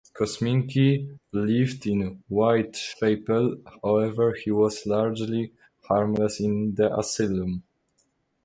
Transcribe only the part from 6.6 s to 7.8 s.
the asylum.